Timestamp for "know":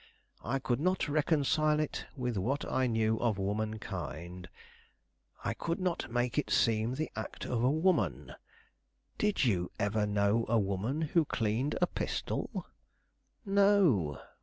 10.07-10.47